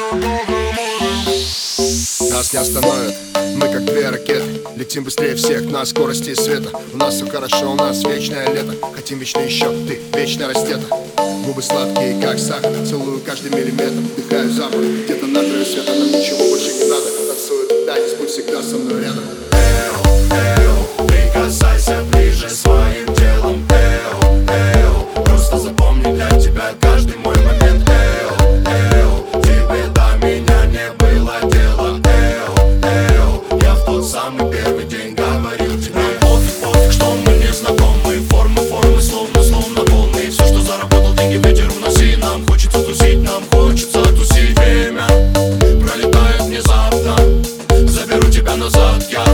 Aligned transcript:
Надолго 0.00 0.50
Нас 2.30 2.46
не 2.52 2.58
остановят, 2.58 3.14
мы 3.54 3.68
как 3.68 3.84
две 3.84 4.10
ракеты. 4.10 4.60
Летим 4.74 5.04
быстрее 5.04 5.36
всех 5.36 5.62
на 5.70 5.86
скорости 5.86 6.34
света. 6.34 6.72
У 6.92 6.96
нас 6.96 7.14
все 7.14 7.28
хорошо, 7.28 7.70
у 7.70 7.76
нас 7.76 8.02
вечное 8.02 8.52
лето. 8.52 8.74
Хотим 8.96 9.20
вечно 9.20 9.38
еще, 9.38 9.70
ты 9.86 10.00
вечно 10.12 10.48
растета 10.48 10.82
Губы 11.44 11.62
сладкие, 11.62 12.20
как 12.20 12.38
сахар 12.38 12.72
Целую 12.86 13.20
каждый 13.20 13.50
миллиметр, 13.50 14.00
вдыхаю 14.00 14.50
запах. 14.50 14.80
Где-то 14.80 15.26
на 15.26 15.40
краю 15.40 15.64
света, 15.64 15.92
нам 15.94 16.08
ничего 16.08 16.50
больше 16.50 16.72
не 16.74 16.84
надо. 16.90 17.06
Танцует 17.28 17.86
танец, 17.86 18.14
будь 18.18 18.28
всегда 18.28 18.62
со 18.62 18.76
мной 18.76 19.02
рядом. 19.02 19.24
Прикасайся 21.08 22.02
ближе 22.12 22.50
своим 22.50 23.06
телом. 23.14 23.66
Эо, 23.70 24.44
эо 24.48 25.22
Просто 25.24 25.58
запомни 25.58 26.12
для 26.14 26.28
тебя 26.38 26.74
каждый 26.80 27.16
мой 27.16 27.29
Заберу 48.50 48.50
тебя 48.50 48.56
назад, 48.56 49.29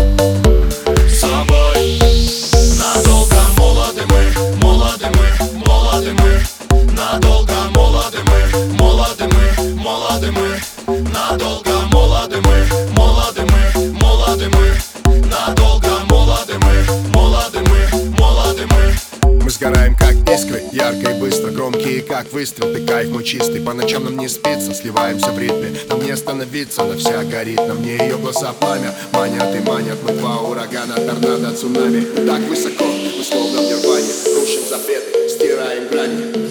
искры, 20.37 20.63
ярко 20.73 21.13
и 21.13 21.21
быстро 21.21 21.51
Громкие 21.51 22.03
как 22.03 22.33
выстрел, 22.33 22.73
ты 22.73 22.87
кайф 22.87 23.11
мой 23.11 23.25
чистый 23.25 23.61
По 23.61 23.73
ночам 23.73 24.05
нам 24.05 24.19
не 24.19 24.29
спится, 24.29 24.75
сливаемся 24.75 25.33
в 25.33 25.39
ритме 25.39 25.75
Нам 25.89 26.05
не 26.05 26.11
остановиться, 26.11 26.83
она 26.83 26.97
вся 26.97 27.25
горит. 27.25 27.57
На 27.57 27.75
мне 27.75 27.97
ее 27.97 28.17
глаза 28.17 28.53
пламя, 28.53 28.95
манят 29.13 29.55
и 29.55 29.61
манят. 29.61 29.99
Мы 30.03 30.13
два 30.13 30.39
урагана, 30.39 30.95
торнадо, 30.95 31.57
цунами. 31.57 32.03
Так 32.27 32.41
высоко, 32.49 32.85
мы 32.85 33.25
словно 33.25 33.61
в 33.61 33.65
нирване. 33.65 34.13
Рушим 34.37 34.69
запреты, 34.69 35.29
стираем 35.29 35.89
грани 35.89 36.46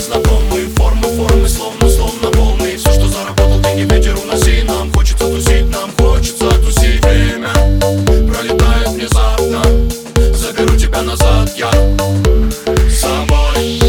что 0.00 0.14
мы 0.14 0.58
не 0.58 0.66
знакомы 0.68 0.68
Формы, 0.76 1.02
формы, 1.02 1.48
словно, 1.48 1.90
словно 1.90 2.30
волны 2.38 2.76
Все, 2.76 2.92
что 2.92 3.08
заработал, 3.08 3.60
деньги 3.60 3.92
ветер 3.92 4.16
уноси 4.16 4.62
Нам. 4.62 4.92
Хочется 4.92 5.24
тусить, 5.24 5.70
нам 5.70 5.90
хочется 5.98 6.50
тусить. 6.60 7.04
Время 7.04 7.48
пролетает 8.28 8.88
внезапно. 8.88 9.62
Заберу 10.34 10.76
тебя 10.76 11.02
назад, 11.02 11.50
я 11.56 11.70
собой. 12.90 13.80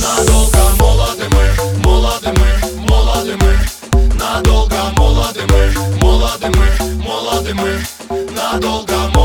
Надолго 0.00 0.58
молоды 0.78 1.24
мы, 1.30 1.84
молоды 1.84 2.32
мы, 2.36 2.88
молоды 2.88 3.36
мы. 3.36 4.18
Надолго 4.18 4.76
молоды 4.96 5.40
мы, 5.48 5.98
молоды 6.02 6.48
мы, 6.48 7.02
молоды 7.04 7.54
мы. 7.54 7.80
Надолго 8.34 9.19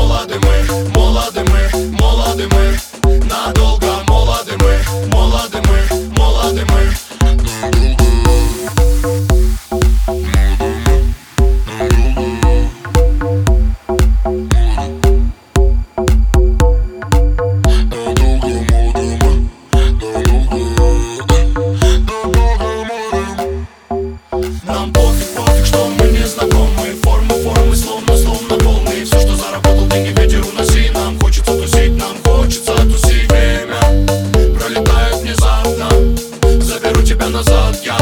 назад, 37.36 37.76
я 37.84 37.98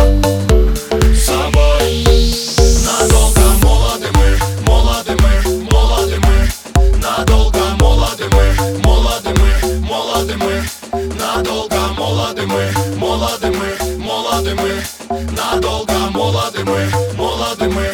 собой 1.16 2.04
Надолго 2.84 3.40
молоды 3.64 4.08
мы, 4.14 4.38
молоды 4.64 5.16
мы, 5.22 5.64
молоды 5.72 6.20
мы. 6.20 6.98
Надолго 7.02 7.58
молоды 7.80 8.26
мы, 8.30 8.80
молоды 8.84 9.34
мы, 9.40 9.80
молоды 9.80 10.36
мы. 10.36 10.62
Надолго 11.18 11.80
молоды 11.98 12.46
мы, 12.46 12.96
молоды 12.96 13.50
мы, 13.50 13.98
молоды 13.98 14.54
мы. 14.54 14.82
Надолго 15.32 15.98
молоды 16.12 16.64
мы, 16.64 16.88
молоды 17.16 17.68
мы, 17.68 17.93